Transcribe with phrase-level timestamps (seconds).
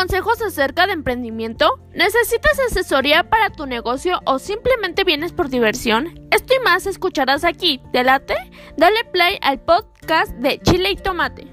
[0.00, 1.78] consejos acerca de emprendimiento?
[1.92, 6.18] ¿Necesitas asesoría para tu negocio o simplemente vienes por diversión?
[6.30, 7.82] Esto y más escucharás aquí.
[7.92, 8.34] ¿Te late?
[8.78, 11.49] Dale play al podcast de Chile y Tomate.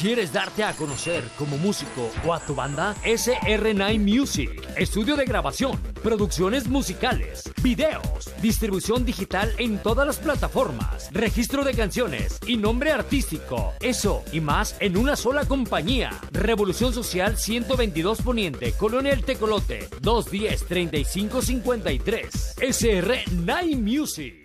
[0.00, 2.96] ¿Quieres darte a conocer como músico o a tu banda?
[3.04, 11.64] SR9 Music, estudio de grabación, producciones musicales, videos, distribución digital en todas las plataformas, registro
[11.64, 13.74] de canciones y nombre artístico.
[13.80, 16.18] Eso y más en una sola compañía.
[16.32, 22.56] Revolución Social 122 Poniente, Colonia Tecolote, 210 3553.
[22.56, 24.39] SR9 Music.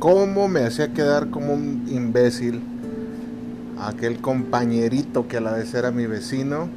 [0.00, 2.62] Cómo me hacía quedar como un imbécil
[3.78, 6.68] aquel compañerito que a la vez era mi vecino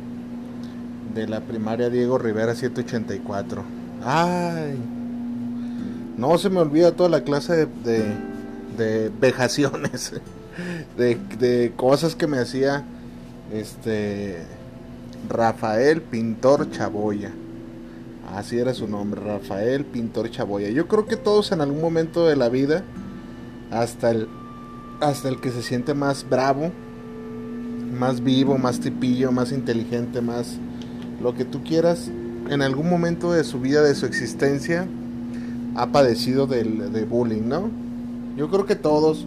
[1.16, 3.64] de la primaria Diego Rivera 784.
[4.04, 4.78] Ay,
[6.18, 8.04] no se me olvida toda la clase de,
[8.78, 10.14] de, vejaciones,
[10.98, 12.84] de, de, cosas que me hacía
[13.54, 14.40] este
[15.30, 17.32] Rafael Pintor Chaboya.
[18.36, 20.70] Así era su nombre, Rafael Pintor Chaboya.
[20.72, 22.84] Yo creo que todos en algún momento de la vida
[23.74, 24.28] hasta el,
[25.02, 26.72] hasta el que se siente más bravo,
[27.98, 30.58] más vivo, más tipillo, más inteligente, más
[31.22, 32.10] lo que tú quieras,
[32.50, 34.88] en algún momento de su vida, de su existencia,
[35.76, 37.70] ha padecido del, de bullying, ¿no?
[38.38, 39.26] Yo creo que todos.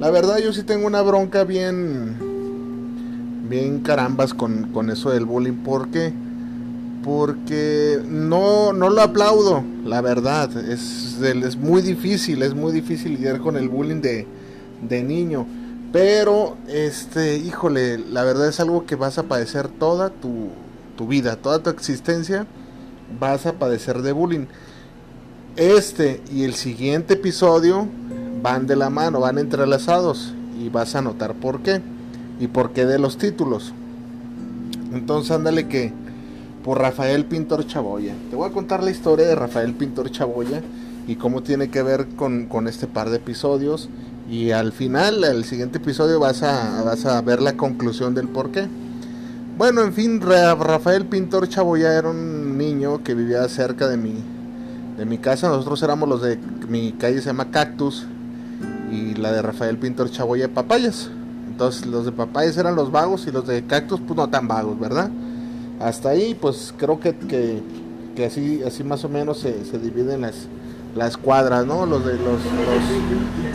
[0.00, 2.16] La verdad yo sí tengo una bronca bien,
[3.48, 5.62] bien carambas con, con eso del bullying.
[5.62, 6.12] ¿Por qué?
[7.04, 10.50] Porque no, no lo aplaudo, la verdad.
[10.56, 14.26] Es, es muy difícil, es muy difícil lidiar con el bullying de,
[14.88, 15.46] de niño.
[15.92, 20.48] Pero, este, híjole, la verdad es algo que vas a padecer toda tu,
[20.96, 22.46] tu vida, toda tu existencia,
[23.20, 24.46] vas a padecer de bullying.
[25.56, 27.86] Este y el siguiente episodio
[28.42, 31.80] van de la mano, van entrelazados y vas a notar por qué
[32.40, 33.72] y por qué de los títulos.
[34.92, 35.92] Entonces, ándale que
[36.64, 38.14] por Rafael Pintor Chaboya.
[38.30, 40.62] Te voy a contar la historia de Rafael Pintor Chaboya
[41.06, 43.90] y cómo tiene que ver con, este par de episodios.
[44.30, 48.50] Y al final, el siguiente episodio, vas a, vas a ver la conclusión del por
[48.50, 48.66] qué.
[49.58, 54.14] Bueno, en fin, Rafael Pintor Chaboya era un niño que vivía cerca de mi,
[54.96, 55.48] de mi casa.
[55.48, 58.06] Nosotros éramos los de mi calle, se llama Cactus.
[58.90, 61.10] Y la de Rafael Pintor Chaboya, Papayas.
[61.46, 64.80] Entonces, los de Papayas eran los vagos y los de Cactus, pues no tan vagos,
[64.80, 65.10] ¿verdad?
[65.80, 67.14] Hasta ahí pues creo que,
[68.14, 70.46] que, así, así más o menos se, se, dividen las,
[70.94, 71.86] las cuadras, ¿no?
[71.86, 72.40] Los de los,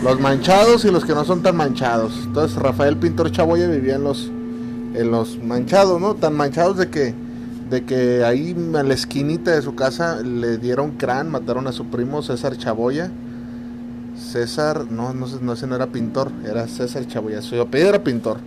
[0.04, 2.14] los, manchados y los que no son tan manchados.
[2.26, 4.30] Entonces Rafael Pintor Chaboya vivía en los,
[4.94, 6.16] en los manchados, ¿no?
[6.16, 7.14] Tan manchados de que,
[7.70, 11.86] de que ahí en la esquinita de su casa le dieron crán, mataron a su
[11.86, 13.12] primo César Chaboya.
[14.18, 17.42] César, no, no, no, ese no era pintor, era César Chaboya.
[17.42, 18.40] Su apellido era pintor,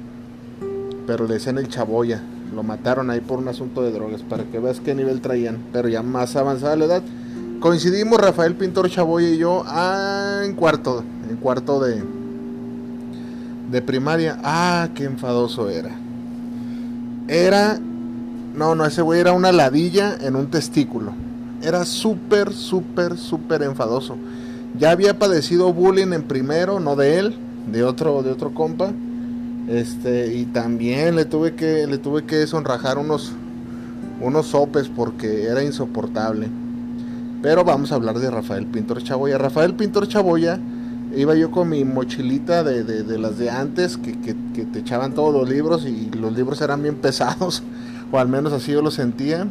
[1.07, 2.21] pero le decían el Chaboya
[2.55, 5.89] lo mataron ahí por un asunto de drogas, para que veas qué nivel traían, pero
[5.89, 7.03] ya más avanzada la edad.
[7.61, 12.03] Coincidimos Rafael Pintor Chaboy y yo ah, en cuarto, en cuarto de,
[13.71, 14.39] de primaria.
[14.43, 15.91] Ah, qué enfadoso era.
[17.29, 17.79] Era,
[18.55, 21.13] no, no, ese güey era una ladilla en un testículo.
[21.63, 24.17] Era súper, súper, súper enfadoso.
[24.79, 27.37] Ya había padecido bullying en primero, no de él,
[27.71, 28.93] de otro, de otro compa
[29.69, 33.33] este, y también le tuve que, le tuve que sonrajar unos,
[34.21, 36.49] unos sopes porque era insoportable.
[37.43, 39.39] Pero vamos a hablar de Rafael Pintor Chaboya.
[39.39, 40.59] Rafael Pintor Chaboya,
[41.17, 44.35] iba yo con mi mochilita de, de, las de antes, que, que,
[44.65, 47.63] te echaban todos los libros y los libros eran bien pesados,
[48.13, 49.47] o al menos así yo lo sentía.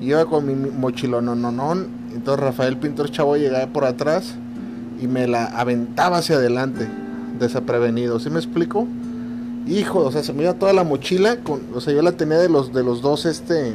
[0.00, 1.72] Iba con mi no.
[2.14, 4.34] Entonces Rafael Pintor Chaboya llegaba por atrás
[5.00, 6.88] y me la aventaba hacia adelante,
[7.38, 8.18] desaprevenido.
[8.20, 8.86] ¿Sí me explico?
[9.66, 11.38] Hijo, o sea, se me iba toda la mochila,
[11.74, 13.74] o sea, yo la tenía de los, de los dos, este,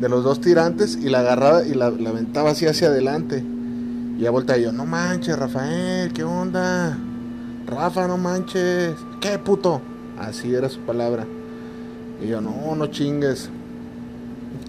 [0.00, 3.42] de los dos tirantes y la agarraba y la, aventaba así hacia adelante.
[4.18, 6.98] Y ya volteaba yo, no manches, Rafael, ¿qué onda?
[7.66, 9.80] Rafa, no manches, ¿qué puto?
[10.18, 11.26] Así era su palabra.
[12.22, 13.48] Y yo, no, no chingues.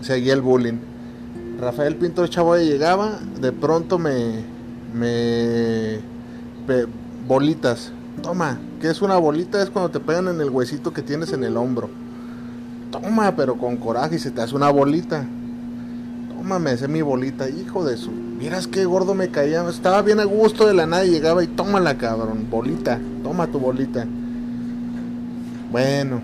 [0.02, 0.80] Seguía el bullying.
[1.60, 4.44] Rafael Pinto Chavo llegaba, de pronto me,
[4.94, 6.00] me,
[7.28, 7.92] bolitas,
[8.22, 9.62] toma, es una bolita?
[9.62, 11.90] Es cuando te pegan en el huesito que tienes en el hombro.
[12.92, 15.26] Toma, pero con coraje y se te hace una bolita.
[16.30, 18.12] Tómame, ese mi bolita, hijo de su.
[18.12, 19.68] Miras qué gordo me caía.
[19.70, 22.48] Estaba bien a gusto de la nada y llegaba y tómala, cabrón.
[22.50, 24.06] Bolita, toma tu bolita.
[25.72, 26.22] Bueno,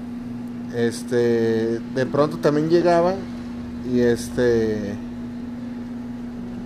[0.75, 3.16] este, de pronto también llegaba
[3.92, 4.96] y este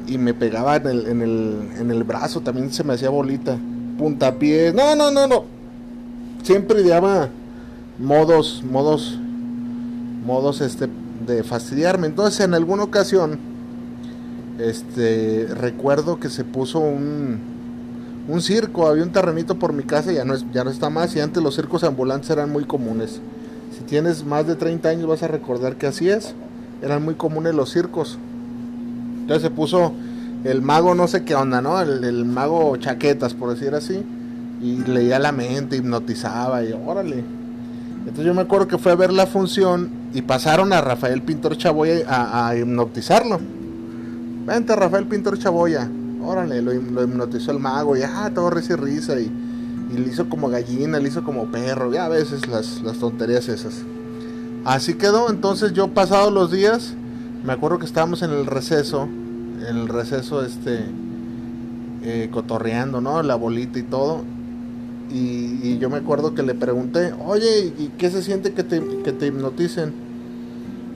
[0.08, 3.58] y me pegaba en el, en el, en el brazo, también se me hacía bolita,
[3.98, 5.46] puntapiés, no, no, no, no,
[6.46, 7.30] siempre ideaba
[7.98, 9.18] modos, modos,
[10.26, 10.88] modos este
[11.26, 12.08] de fastidiarme.
[12.08, 13.40] Entonces en alguna ocasión,
[14.60, 17.40] este, recuerdo que se puso un,
[18.28, 21.16] un circo, había un terrenito por mi casa, ya no, es, ya no está más,
[21.16, 23.20] y antes los circos ambulantes eran muy comunes.
[23.76, 26.36] Si tienes más de 30 años vas a recordar que así es,
[26.84, 28.20] eran muy comunes los circos.
[29.22, 29.94] Entonces se puso
[30.44, 31.82] el mago no sé qué onda, ¿no?
[31.82, 34.06] El, el mago chaquetas, por decir así,
[34.66, 37.24] y leía la mente, hipnotizaba, y órale.
[38.00, 41.56] Entonces yo me acuerdo que fue a ver la función y pasaron a Rafael Pintor
[41.56, 43.40] Chaboya a, hipnotizarlo.
[44.46, 45.88] Vente Rafael Pintor Chaboya.
[46.24, 49.32] Órale, lo, hipnotizó el mago y ah, todo risa y risa y,
[49.94, 53.48] y le hizo como gallina, le hizo como perro, ya a veces las, las tonterías
[53.48, 53.84] esas.
[54.64, 56.96] Así quedó, entonces yo pasados los días,
[57.44, 60.86] me acuerdo que estábamos en el receso, en el receso este,
[62.02, 63.22] eh, cotorreando, ¿no?
[63.22, 64.24] La bolita y todo,
[65.12, 69.12] y, yo me acuerdo que le pregunté, oye, ¿y qué se siente que te, que
[69.12, 69.94] te hipnoticen?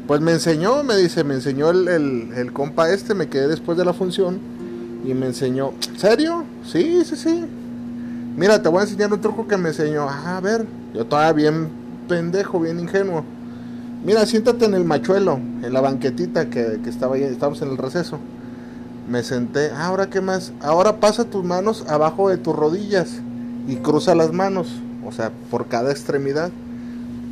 [0.07, 3.85] Pues me enseñó, me dice, me enseñó el, el, compa este, me quedé después de
[3.85, 4.39] la función
[5.06, 6.44] y me enseñó, ¿serio?
[6.65, 7.45] Sí, sí, sí.
[8.35, 10.07] Mira, te voy a enseñar un truco que me enseñó.
[10.09, 11.69] Ah, a ver, yo todavía bien
[12.07, 13.23] pendejo, bien ingenuo.
[14.03, 17.77] Mira, siéntate en el machuelo, en la banquetita que, que estaba ahí, estábamos en el
[17.77, 18.17] receso.
[19.07, 23.21] Me senté, ah, ahora qué más, ahora pasa tus manos abajo de tus rodillas
[23.69, 24.68] y cruza las manos,
[25.06, 26.50] o sea, por cada extremidad.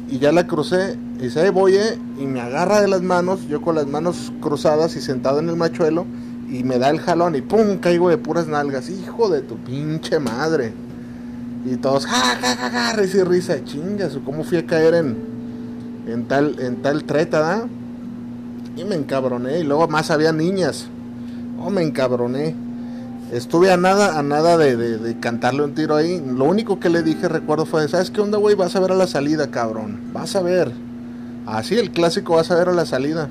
[0.07, 3.47] Y ya la crucé, y dice, ahí voy, eh", y me agarra de las manos,
[3.47, 6.05] yo con las manos cruzadas y sentado en el machuelo,
[6.47, 10.19] y me da el jalón, y pum, caigo de puras nalgas, hijo de tu pinche
[10.19, 10.73] madre.
[11.65, 15.17] Y todos, ja, ja, ja, ja, risa y risa, chingas, ¿cómo fui a caer en,
[16.07, 17.67] en tal, en tal treta, da?
[18.77, 20.87] Y me encabroné, y luego más había niñas.
[21.59, 22.66] Oh, me encabroné.
[23.31, 26.23] Estuve a nada, a nada de, cantarle un tiro ahí.
[26.25, 28.55] Lo único que le dije, recuerdo, fue, ¿sabes qué onda, güey?
[28.55, 29.99] Vas a ver a la salida, cabrón.
[30.13, 30.71] Vas a ver.
[31.45, 33.29] Así, el clásico, vas a ver a la salida.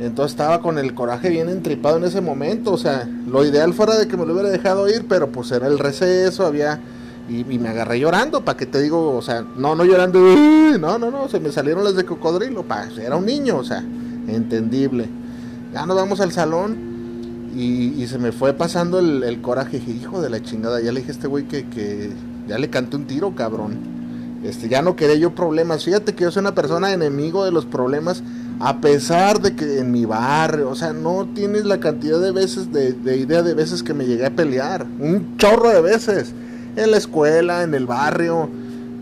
[0.00, 2.72] Entonces estaba con el coraje bien entripado en ese momento.
[2.72, 5.66] O sea, lo ideal fuera de que me lo hubiera dejado ir, pero pues era
[5.66, 6.80] el receso, había...
[7.28, 10.20] Y, y me agarré llorando, para que te digo, o sea, no, no llorando,
[10.78, 13.82] no, no, no, se me salieron las de cocodrilo, pa, era un niño, o sea,
[14.28, 15.08] entendible.
[15.72, 16.95] Ya nos vamos al salón
[17.56, 19.78] y, se me fue pasando el, coraje.
[19.78, 22.10] Dije, hijo de la chingada, ya le dije a este güey que, que
[22.46, 23.96] ya le canté un tiro, cabrón.
[24.44, 25.84] Este, ya no quería yo problemas.
[25.84, 28.22] Fíjate que yo soy una persona enemigo de los problemas,
[28.60, 32.72] a pesar de que en mi barrio, o sea, no tienes la cantidad de veces,
[32.72, 34.84] de, de idea de veces que me llegué a pelear.
[35.00, 36.34] Un chorro de veces.
[36.76, 38.50] En la escuela, en el barrio.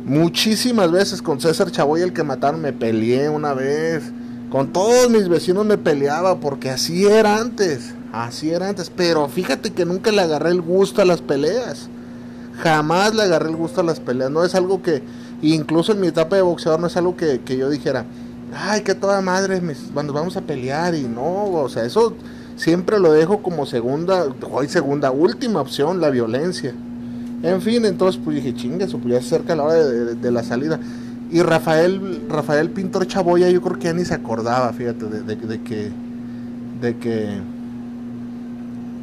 [0.05, 4.13] Muchísimas veces con César Chavoy, el que mataron, me peleé una vez.
[4.49, 7.95] Con todos mis vecinos me peleaba porque así era antes.
[8.15, 11.89] Así era antes, pero fíjate que nunca le agarré el gusto a las peleas.
[12.63, 14.31] Jamás le agarré el gusto a las peleas.
[14.31, 15.03] No es algo que,
[15.43, 18.05] incluso en mi etapa de boxeador, no es algo que, que yo dijera,
[18.57, 19.61] ay, que toda madre,
[19.93, 20.95] cuando vamos a pelear.
[20.95, 22.15] Y no, o sea, eso
[22.55, 26.73] siempre lo dejo como segunda, hoy segunda, última opción, la violencia.
[27.43, 30.79] En fin, entonces pues dije, chingue, pues ya la hora de, de, de, la salida.
[31.33, 35.61] Y Rafael, Rafael Pintor Chaboya, yo creo que ya ni se acordaba, fíjate, de, de
[35.65, 35.91] que,
[36.81, 37.54] de que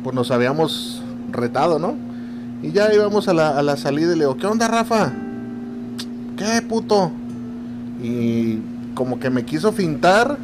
[0.04, 1.96] pues nos habíamos retado, ¿no?
[2.62, 5.12] Y ya íbamos a la, a la salida y le digo, ¿qué onda, Rafa?
[6.38, 7.12] ¿Qué puto?
[8.02, 8.60] Y
[8.94, 10.38] como que me quiso fintar.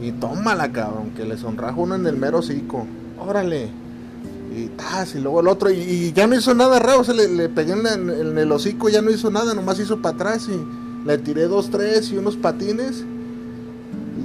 [0.00, 2.86] Y tómala, cabrón, que le sonrajo uno en el mero hocico.
[3.18, 3.68] Órale.
[4.56, 5.70] Y tas, y luego el otro.
[5.70, 7.00] Y, ya no hizo nada raro.
[7.00, 10.14] O sea, le, pegué en, en, el hocico, ya no hizo nada, nomás hizo para
[10.14, 10.48] atrás.
[10.48, 13.04] Y le tiré dos, tres y unos patines.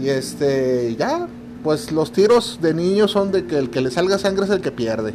[0.01, 1.27] Y este, ya,
[1.63, 4.61] pues los tiros de niños son de que el que le salga sangre es el
[4.61, 5.13] que pierde.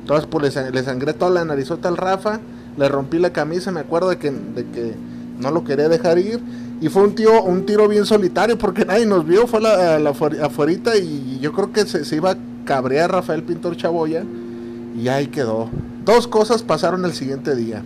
[0.00, 2.40] Entonces, pues le, sangré toda la narizota al Rafa,
[2.76, 4.94] le rompí la camisa, me acuerdo de que, de que
[5.38, 6.40] no lo quería dejar ir.
[6.80, 10.10] Y fue un, tío, un tiro bien solitario porque nadie nos vio, fue la, la
[10.10, 14.24] afuerita y yo creo que se, se, iba a cabrear Rafael Pintor Chaboya
[14.94, 15.70] y ahí quedó.
[16.04, 17.82] Dos cosas pasaron el siguiente día.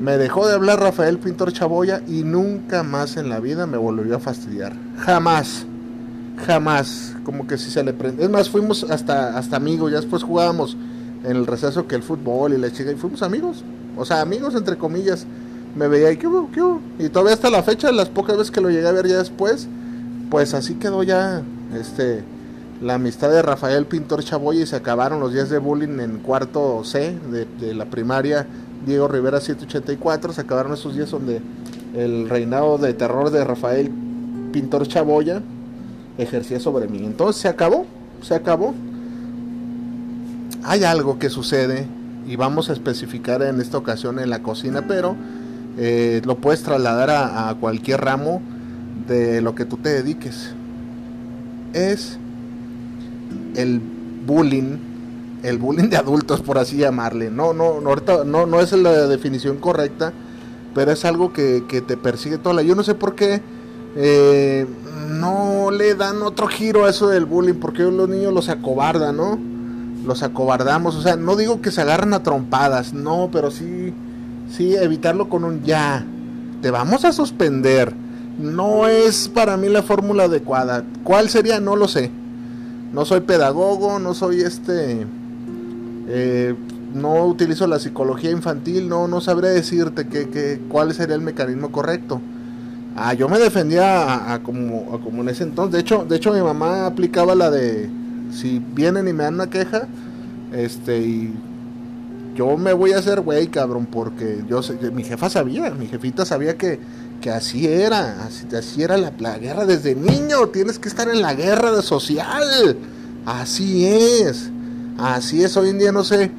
[0.00, 4.16] Me dejó de hablar Rafael Pintor Chaboya y nunca más en la vida me volvió
[4.16, 4.74] a fastidiar.
[4.98, 5.66] Jamás
[6.46, 8.24] jamás, como que si se le prende.
[8.24, 10.76] Es más, fuimos hasta, hasta amigos, ya después jugábamos
[11.24, 13.64] en el receso que el fútbol y la chica, y fuimos amigos,
[13.96, 15.26] o sea, amigos entre comillas.
[15.76, 16.80] Me veía y qué hubo, qué hubo.
[16.98, 19.68] Y todavía hasta la fecha, las pocas veces que lo llegué a ver ya después,
[20.30, 21.42] pues así quedó ya
[21.78, 22.24] este
[22.80, 26.84] la amistad de Rafael Pintor Chaboy y se acabaron los días de bullying en cuarto
[26.84, 28.46] C de, de la primaria
[28.86, 31.40] Diego Rivera 184, se acabaron esos días donde
[31.94, 33.90] el reinado de terror de Rafael
[34.52, 35.42] Pintor Chaboya
[36.18, 37.04] ejercía sobre mí.
[37.04, 37.86] Entonces se acabó,
[38.22, 38.74] se acabó.
[40.64, 41.86] Hay algo que sucede
[42.26, 45.16] y vamos a especificar en esta ocasión en la cocina, pero
[45.78, 48.42] eh, lo puedes trasladar a, cualquier ramo
[49.06, 50.50] de lo que tú te dediques.
[51.72, 52.18] Es
[53.54, 53.80] el
[54.26, 54.88] bullying
[55.42, 57.30] el bullying de adultos, por así llamarle.
[57.30, 60.12] No, no, no, ahorita no, no es la definición correcta,
[60.74, 62.62] pero es algo que, te persigue toda la...
[62.62, 63.40] Yo no sé por qué
[63.96, 64.66] eh,
[65.20, 69.38] no le dan otro giro a eso del bullying, porque los niños los acobardan, ¿no?
[70.04, 73.92] Los acobardamos, o sea, no digo que se agarran a trompadas, no, pero sí,
[74.50, 76.04] sí, evitarlo con un ya,
[76.62, 77.94] te vamos a suspender.
[78.38, 80.84] No es para mí la fórmula adecuada.
[81.02, 81.58] ¿Cuál sería?
[81.58, 82.12] No lo sé.
[82.92, 85.06] No soy pedagogo, no soy este
[86.08, 86.54] eh,
[86.94, 92.20] no utilizo la psicología infantil, no, no sabré decirte que, cuál sería el mecanismo correcto.
[93.00, 95.72] Ah, yo me defendía a, como, en ese entonces.
[95.72, 97.88] De hecho, de hecho mi mamá aplicaba la de
[98.32, 99.86] si vienen y me dan una queja,
[100.52, 101.34] este y
[102.34, 104.60] yo me voy a hacer güey, cabrón, porque yo
[104.92, 106.80] mi jefa sabía, mi jefita sabía que,
[107.20, 111.70] que así era, así, era la, guerra desde niño, tienes que estar en la guerra
[111.70, 112.76] de social,
[113.26, 114.50] así es.
[114.98, 116.32] Así es, hoy en día no sé.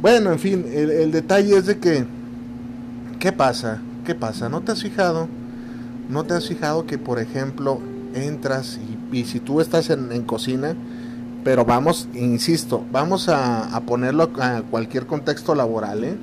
[0.00, 2.06] Bueno, en fin, el, detalle es de que,
[3.18, 3.82] ¿qué pasa?
[4.06, 4.48] ¿Qué pasa?
[4.48, 5.28] ¿No te has fijado?
[6.10, 7.80] ¿No te has fijado que, por ejemplo,
[8.14, 8.78] entras
[9.12, 10.74] y, si tú estás en, cocina,
[11.44, 16.16] pero vamos, insisto, vamos a, ponerlo a cualquier contexto laboral, ¿eh?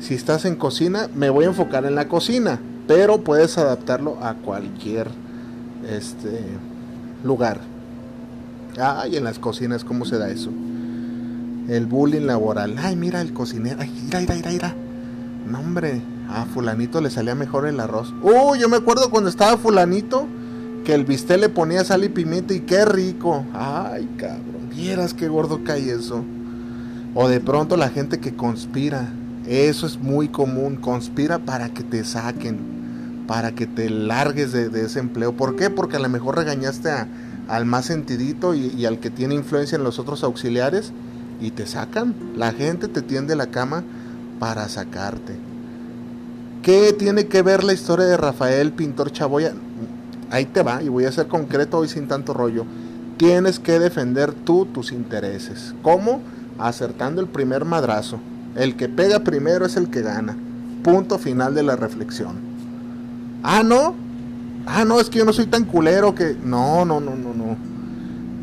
[0.00, 4.34] Si estás en cocina, me voy a enfocar en la cocina, pero puedes adaptarlo a
[4.34, 5.08] cualquier
[5.88, 6.40] este
[7.24, 7.60] lugar.
[8.80, 10.50] Ay, en las cocinas, ¿cómo se da eso?
[11.68, 12.76] el bullying laboral.
[12.78, 13.76] Ay, mira el cocinero.
[13.80, 14.74] Ay, mira, mira, mira.
[15.46, 16.00] No, hombre.
[16.28, 18.14] A fulanito le salía mejor el arroz.
[18.22, 20.26] Uy, yo me acuerdo cuando estaba fulanito
[20.84, 23.44] que el bistec le ponía sal y pimienta y qué rico.
[23.54, 24.68] Ay, cabrón.
[24.74, 26.24] Vieras qué gordo cae eso.
[27.14, 29.08] O de pronto la gente que conspira.
[29.46, 30.76] Eso es muy común.
[30.76, 33.24] Conspira para que te saquen.
[33.26, 35.32] Para que te largues de, ese empleo.
[35.32, 35.70] ¿Por qué?
[35.70, 36.90] Porque a lo mejor regañaste
[37.48, 40.92] al más sentidito y al que tiene influencia en los otros auxiliares
[41.40, 42.14] y te sacan.
[42.36, 43.84] La gente te tiende la cama
[44.38, 45.47] para sacarte.
[46.68, 49.54] ¿Qué tiene que ver la historia de Rafael Pintor Chaboya?
[50.28, 52.66] Ahí te va, y voy a ser concreto hoy sin tanto rollo.
[53.16, 55.74] Tienes que defender tú tus intereses.
[55.80, 56.20] ¿Cómo?
[56.58, 58.20] Acertando el primer madrazo.
[58.54, 60.36] El que pega primero es el que gana.
[60.84, 62.36] Punto final de la reflexión.
[63.42, 63.94] Ah, no.
[64.66, 66.36] Ah, no, es que yo no soy tan culero que...
[66.44, 67.56] No, no, no, no, no.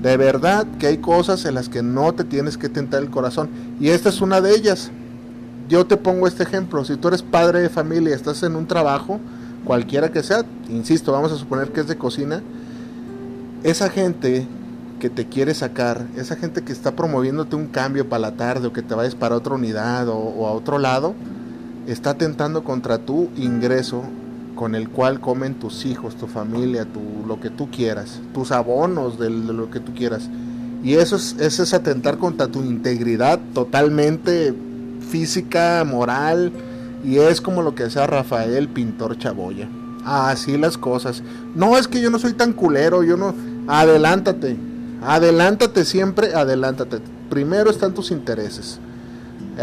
[0.02, 3.52] De verdad que hay cosas en las que no te tienes que tentar el corazón.
[3.80, 4.90] Y esta es una de ellas.
[5.68, 6.86] Yo te pongo este ejemplo.
[6.86, 9.20] Si tú eres padre de familia estás en un trabajo,
[9.66, 12.42] cualquiera que sea, insisto, vamos a suponer que es de cocina,
[13.64, 14.48] esa gente
[15.00, 18.74] que te quiere sacar, esa gente que está promoviéndote un cambio para la tarde o
[18.74, 21.16] que te vayas para otra unidad o, a otro lado,
[21.88, 24.04] está tentando contra tu ingreso
[24.56, 29.20] con el cual comen tus hijos, tu familia, tu, lo que tú quieras, tus abonos
[29.20, 30.30] de, lo que tú quieras.
[30.84, 34.54] Y eso es, eso es atentar contra tu integridad totalmente
[35.16, 36.52] física, moral,
[37.06, 39.70] y es como lo que hacía Rafael Pintor Chaboya.
[40.04, 41.24] Así las cosas.
[41.56, 43.34] No es que yo no soy tan culero, yo no...
[43.68, 44.58] Adelántate,
[45.02, 47.00] adelántate siempre, adelántate.
[47.30, 48.78] Primero están tus intereses.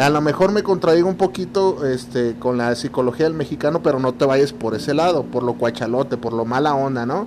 [0.00, 4.14] A lo mejor me contradigo un poquito este, con la psicología del mexicano, pero no
[4.14, 7.26] te vayas por ese lado, por lo cuachalote, por lo mala onda, ¿no?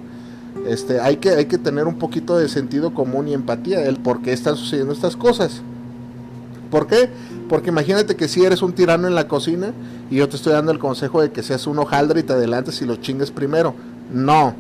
[0.68, 4.24] Este, hay, que, hay que tener un poquito de sentido común y empatía, el por
[4.24, 5.62] qué están sucediendo estas cosas.
[6.76, 7.08] ¿Por qué?
[7.48, 9.72] Porque imagínate que si eres un tirano en la cocina
[10.12, 12.82] y yo te estoy dando el consejo de que seas un hojaldre y te adelantes
[12.82, 13.74] y lo chingues primero.
[14.12, 14.54] No,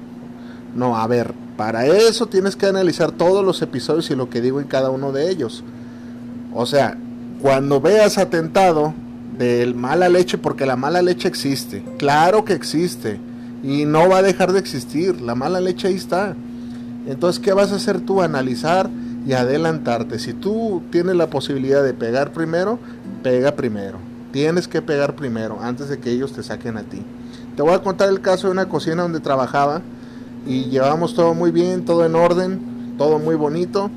[0.73, 4.61] no, a ver, para eso tienes que analizar todos los episodios y lo que digo
[4.61, 5.65] en cada uno de ellos.
[6.53, 6.97] O sea,
[7.41, 8.93] cuando veas atentado
[9.37, 13.19] del mala leche, porque la mala leche existe, claro que existe,
[13.61, 16.33] y no va a dejar de existir, la mala leche ahí está.
[17.07, 18.21] Entonces, ¿qué vas a hacer tú?
[18.21, 18.89] Analizar
[19.25, 20.19] y adelantarte.
[20.19, 22.79] Si tú tienes la posibilidad de pegar primero,
[23.23, 23.97] pega primero.
[24.31, 27.01] Tienes que pegar primero antes de que ellos te saquen a ti.
[27.55, 29.81] Te voy a contar el caso de una cocina donde trabajaba
[30.45, 33.89] y llevamos todo muy bien, todo en orden, todo muy bonito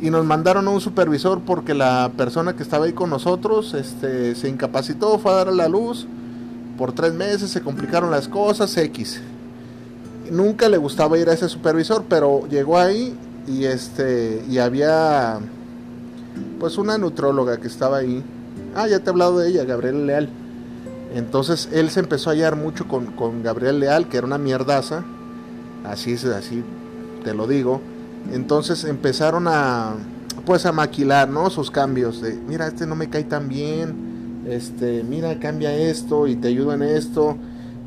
[0.00, 4.34] y nos mandaron a un supervisor porque la persona que estaba ahí con nosotros este,
[4.34, 6.06] se incapacitó, fue a dar a la luz
[6.76, 9.20] por tres meses, se complicaron las cosas, X.
[10.30, 15.38] Nunca le gustaba ir a ese supervisor, pero llegó ahí y este y había
[16.58, 18.22] pues una nutróloga que estaba ahí.
[18.74, 20.28] Ah, ya te he hablado de ella, Gabriela Leal.
[21.14, 25.04] Entonces él se empezó a hallar mucho con, con Gabriel Leal, que era una mierdaza,
[25.84, 26.64] así es, así
[27.22, 27.80] te lo digo.
[28.32, 29.94] Entonces empezaron a,
[30.44, 31.50] pues a maquilar, ¿no?
[31.50, 36.36] Sus cambios de, mira, este no me cae tan bien, este, mira, cambia esto y
[36.36, 37.36] te ayudo en esto.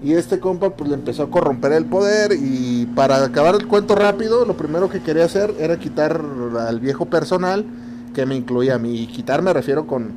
[0.03, 3.95] Y este compa pues le empezó a corromper el poder y para acabar el cuento
[3.95, 6.21] rápido, lo primero que quería hacer era quitar
[6.59, 7.65] al viejo personal
[8.13, 9.01] que me incluía a mí.
[9.01, 10.11] Y quitar me refiero con,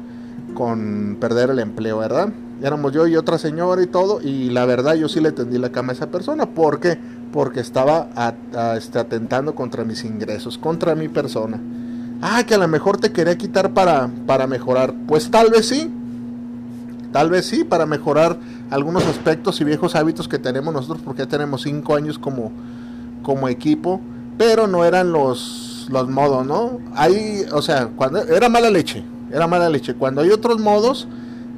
[0.54, 2.30] con perder el empleo, ¿verdad?
[2.62, 5.72] Éramos yo y otra señora y todo, y la verdad yo sí le tendí la
[5.72, 6.44] cama a esa persona.
[6.46, 6.98] ¿Por qué?
[7.32, 8.08] Porque estaba
[8.76, 11.58] este, atentando contra mis ingresos, contra mi persona.
[12.20, 14.94] Ah, que a lo mejor te quería quitar para, para mejorar.
[15.08, 15.90] Pues tal vez sí.
[17.12, 18.36] Tal vez sí, para mejorar
[18.70, 22.52] algunos aspectos y viejos hábitos que tenemos nosotros, porque ya tenemos cinco años como,
[23.22, 24.00] como equipo,
[24.38, 26.78] pero no eran los, los modos, ¿no?
[26.94, 29.94] Ahí, o sea, cuando era mala leche, era mala leche.
[29.94, 31.08] Cuando hay otros modos,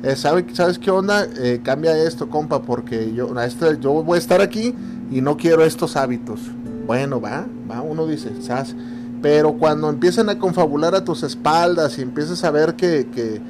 [0.02, 1.26] eh, ¿sabes qué onda?
[1.37, 4.75] Eh, cambia esto, compa, porque yo, este, yo voy a estar aquí
[5.11, 6.40] y no quiero estos hábitos.
[6.87, 8.75] Bueno, va, va, uno dice, ¿sabes?
[9.21, 13.40] Pero cuando empiezan a confabular a tus espaldas y empiezas a ver que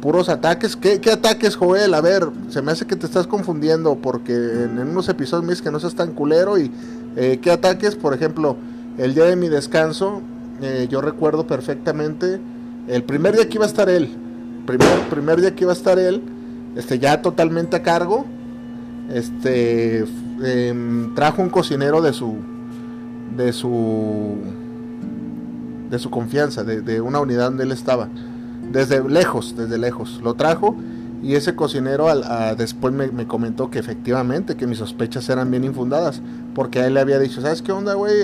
[0.00, 0.76] puros ataques.
[0.76, 1.94] ¿Qué, ataques, Joel?
[1.94, 5.62] A ver, se me hace que te estás confundiendo porque en, unos episodios me dices
[5.62, 6.70] que no seas tan culero y
[7.16, 8.56] eh, qué ataques, por ejemplo,
[8.96, 10.22] el día de mi descanso,
[10.62, 12.40] eh, yo recuerdo perfectamente
[12.88, 14.08] el primer día que iba a estar él,
[14.66, 16.22] primer, primer día que iba a estar él,
[16.76, 18.24] este, ya totalmente a cargo,
[19.12, 20.04] este,
[20.42, 22.36] em, trajo un cocinero de su,
[23.36, 24.36] de su,
[25.90, 28.08] de su confianza, de, de una unidad donde él estaba
[28.72, 30.20] desde lejos, desde lejos.
[30.22, 30.76] Lo trajo
[31.22, 32.06] y ese cocinero
[32.56, 36.22] después me, comentó que efectivamente, que mis sospechas eran bien infundadas,
[36.54, 38.14] porque a él le había dicho, ¿sabes qué onda, güey?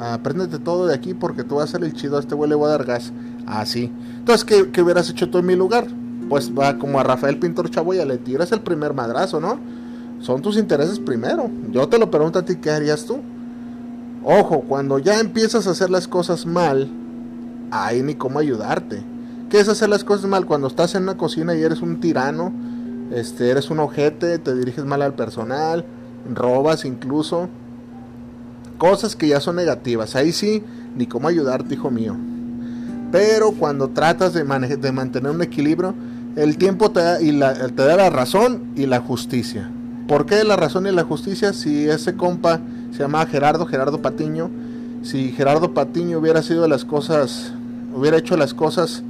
[0.00, 2.56] Apréndete todo de aquí porque tú vas a ser el chido, a este güey le
[2.56, 3.12] voy a dar gas.
[3.46, 3.92] Así.
[4.18, 5.86] Entonces, ¿qué, hubieras hecho tú en mi lugar?
[6.28, 9.58] Pues va como a Rafael Pintor Chaboya, le tiras el primer madrazo, ¿no?
[10.20, 11.50] Son tus intereses primero.
[11.70, 13.20] Yo te lo pregunto a ti, ¿qué harías tú?
[14.22, 16.88] Ojo, cuando ya empiezas a hacer las cosas mal,
[17.70, 19.02] hay ni cómo ayudarte.
[19.50, 20.46] ¿Qué es hacer las cosas mal?
[20.46, 22.52] Cuando estás en una cocina y eres un tirano,
[23.12, 25.84] este, eres un ojete, te diriges mal al personal,
[26.32, 27.48] robas incluso.
[28.78, 30.14] Cosas que ya son negativas.
[30.14, 30.62] Ahí sí,
[30.96, 32.16] ni cómo ayudarte, hijo mío.
[33.10, 35.96] Pero cuando tratas de, de mantener un equilibrio,
[36.36, 39.68] el tiempo te da, y la, te da la razón y la justicia.
[40.06, 41.52] ¿Por qué la razón y la justicia?
[41.52, 42.60] Si ese compa
[42.92, 44.48] se llama Gerardo, Gerardo Patiño,
[45.02, 47.52] si Gerardo Patiño hubiera sido las cosas,
[47.92, 49.02] hubiera hecho las cosas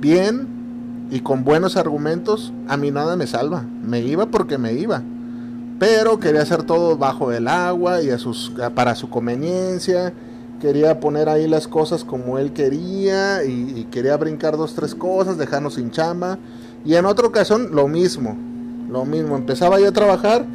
[0.00, 3.64] bien y con buenos argumentos, a mí nada me salva.
[3.84, 5.02] Me iba porque me iba.
[5.78, 10.12] Pero quería hacer todo bajo el agua y a sus, para su conveniencia.
[10.60, 15.74] Quería poner ahí las cosas como él quería y, quería brincar dos, tres cosas, dejarnos
[15.74, 16.38] sin chamba.
[16.84, 18.36] Y en otra ocasión lo mismo,
[18.88, 19.36] lo mismo.
[19.36, 20.46] Empezaba yo a trabajar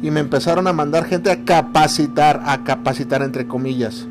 [0.00, 4.06] y me empezaron a mandar gente a capacitar, a capacitar entre comillas.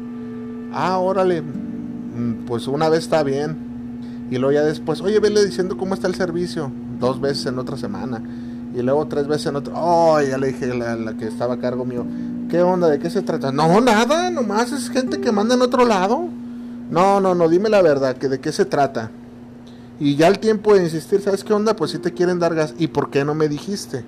[0.74, 3.67] Ah, órale, mm, pues una vez está bien,
[4.30, 6.72] y luego ya después, oye, vele diciendo cómo está el servicio.
[7.00, 8.22] Dos veces en otra semana.
[8.76, 9.74] Y luego tres veces en otro.
[9.76, 12.06] Oh, ya le dije a la, que estaba a cargo mío.
[12.50, 12.90] ¿Qué onda?
[12.90, 13.52] ¿De qué se trata?
[13.52, 16.28] No, nada, nomás es gente que manda en otro lado.
[16.90, 19.12] No, no, no, dime la verdad, que de qué se trata.
[20.00, 21.76] Y ya el tiempo de insistir, ¿sabes qué onda?
[21.76, 22.74] Pues si te quieren dar gas.
[22.78, 24.04] ¿Y por qué no me dijiste?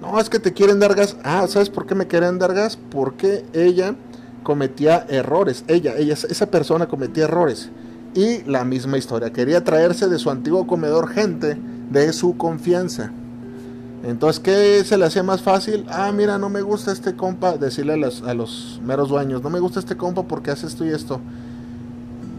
[0.00, 1.16] No, es que te quieren dar gas.
[1.24, 2.78] Ah, ¿sabes por qué me quieren dar gas?
[2.90, 3.94] Porque ella
[4.42, 5.64] cometía errores.
[5.66, 7.70] Ella, ella, esa persona cometía errores.
[8.14, 11.58] Y la misma historia, quería traerse de su antiguo comedor gente
[11.90, 13.10] de su confianza.
[14.04, 15.86] Entonces, ¿qué se le hacía más fácil?
[15.88, 19.50] Ah, mira, no me gusta este compa, decirle a los, a los meros dueños, no
[19.50, 21.20] me gusta este compa porque hace esto y esto.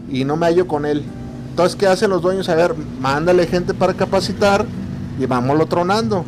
[0.08, 1.02] Y no me hallo con él.
[1.50, 2.48] Entonces, ¿qué hacen los dueños?
[2.48, 4.64] A ver, mándale gente para capacitar
[5.18, 6.24] y vámonos tronando.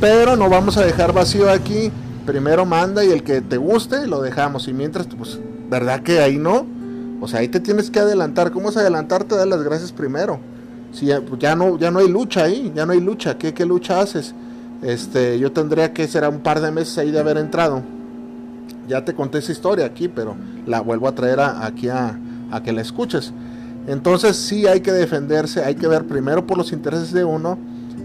[0.00, 1.90] Pero no vamos a dejar vacío aquí.
[2.26, 4.68] Primero manda y el que te guste lo dejamos.
[4.68, 6.66] Y mientras, pues, ¿verdad que ahí no?
[7.20, 8.50] O sea, ahí te tienes que adelantar.
[8.50, 9.36] ¿Cómo es adelantarte?
[9.36, 10.38] Dar las gracias primero.
[10.92, 13.36] Si ya, pues ya, no, ya no hay lucha ahí, ya no hay lucha.
[13.38, 14.34] ¿Qué, ¿Qué lucha haces?
[14.82, 17.82] Este, yo tendría que ser un par de meses ahí de haber entrado.
[18.88, 22.18] Ya te conté esa historia aquí, pero la vuelvo a traer aquí a,
[22.50, 23.32] a que la escuches.
[23.86, 27.58] Entonces sí hay que defenderse, hay que ver primero por los intereses de uno,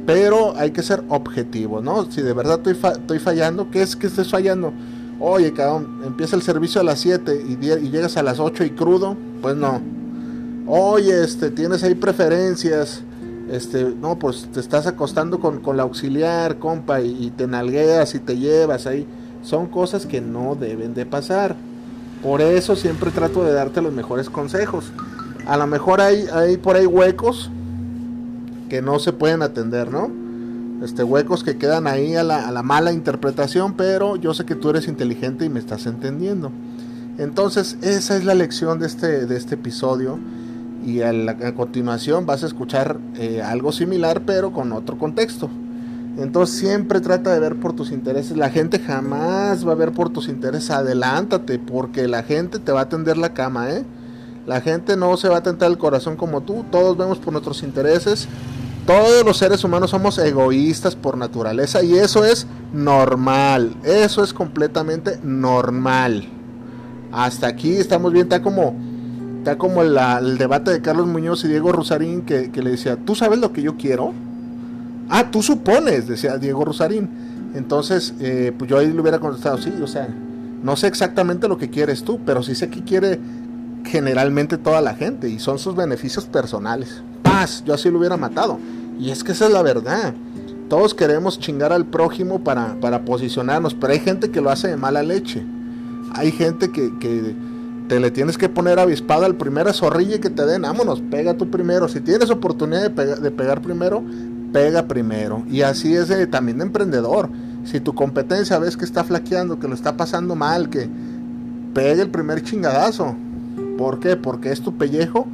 [0.06, 2.10] pero hay que ser objetivo, ¿no?
[2.12, 4.74] Si de verdad estoy, estoy fallando, ¿qué es que estés fallando?
[5.24, 7.56] Oye, cabrón, empieza el servicio a las 7 y,
[7.92, 9.80] llegas a las 8 y crudo, pues no.
[10.66, 13.04] Oye, este, tienes ahí preferencias.
[13.52, 18.36] Este, no, pues te estás acostando con, la auxiliar, compa, y, te nalgueas y te
[18.36, 19.06] llevas ahí.
[19.44, 21.56] Son cosas que no deben de pasar.
[22.24, 24.92] Por eso siempre trato de darte los mejores consejos.
[25.46, 27.52] A lo mejor hay, hay por ahí huecos
[28.70, 30.21] que no se pueden atender, ¿no?
[30.82, 34.88] Este, huecos que quedan ahí a la, mala interpretación, pero yo sé que tú eres
[34.88, 36.52] inteligente y me estás entendiendo.
[37.18, 40.20] Entonces, esa es la lección de este, de este episodio.
[40.84, 45.48] Y a continuación vas a escuchar eh, algo similar, pero con otro contexto.
[46.18, 48.36] Entonces siempre trata de ver por tus intereses.
[48.36, 50.72] La gente jamás va a ver por tus intereses.
[50.72, 53.86] Adelántate, porque la gente te va a tender la cama, ¿eh?
[54.46, 56.66] La gente no se va a tentar el corazón como tú.
[56.72, 58.28] Todos vemos por nuestros intereses.
[58.86, 63.76] Todos los seres humanos somos egoístas por naturaleza y eso es normal.
[63.84, 66.28] Eso es completamente normal.
[67.12, 68.24] Hasta aquí estamos bien.
[68.26, 68.76] Está como,
[69.38, 73.16] está como el debate de Carlos Muñoz y Diego Rosarín que, que le decía, ¿tú
[73.16, 74.14] sabes lo que yo quiero?
[75.10, 77.10] Ah, tú supones, decía Diego Rosarín.
[77.54, 80.08] Entonces, eh, pues yo ahí le hubiera contestado, sí, o sea,
[80.64, 83.20] no sé exactamente lo que quieres tú, pero sí sé que quiere
[83.84, 87.04] generalmente toda la gente y son sus beneficios personales.
[87.66, 88.60] Yo así lo hubiera matado.
[89.00, 90.14] Y es que esa es la verdad.
[90.70, 94.78] Todos queremos chingar al prójimo para, para posicionarnos, pero hay gente que lo hace de
[94.78, 95.44] mala leche.
[96.14, 96.92] Hay gente que,
[97.88, 101.50] te le tienes que poner avispado al primero zorrille que te den, vámonos, pega tú
[101.50, 101.88] primero.
[101.90, 104.04] Si tienes oportunidad de, pega, de pegar primero,
[104.54, 105.44] pega primero.
[105.50, 107.30] Y así es también de emprendedor.
[107.66, 110.90] Si tu competencia ves que está flaqueando, que lo está pasando mal, que
[111.74, 113.16] pegue el primer chingadazo.
[113.78, 114.16] ¿Por qué?
[114.16, 115.28] Porque es tu pellejo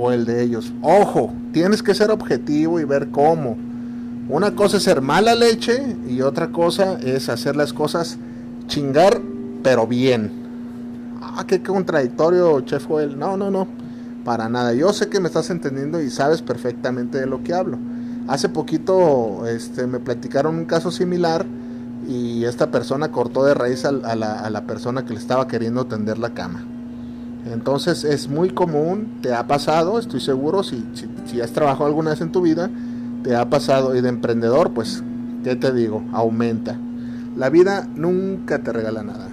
[0.00, 0.72] o el de ellos.
[0.80, 3.56] Ojo, tienes que ser objetivo y ver cómo.
[4.30, 8.16] Una cosa es ser mala leche y otra cosa es hacer las cosas
[8.66, 9.20] chingar,
[9.62, 10.30] pero bien.
[11.20, 13.18] Ah, qué contradictorio, Chef Joel.
[13.18, 13.68] No, no, no.
[14.24, 14.72] Para nada.
[14.72, 17.76] Yo sé que me estás entendiendo y sabes perfectamente de lo que hablo.
[18.26, 21.44] Hace poquito este, me platicaron un caso similar
[22.08, 25.86] y esta persona cortó de raíz a, la, a, la, persona que le estaba queriendo
[25.86, 26.64] tender la cama.
[27.46, 30.84] Entonces es muy común, te ha pasado, estoy seguro, si,
[31.26, 32.70] si, has trabajado alguna vez en tu vida,
[33.22, 35.02] te ha pasado y de emprendedor, pues,
[35.42, 36.04] ¿qué te digo?
[36.12, 36.78] Aumenta.
[37.36, 39.28] La vida nunca te regala nada.